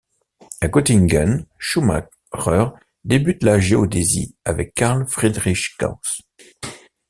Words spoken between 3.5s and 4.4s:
géodésie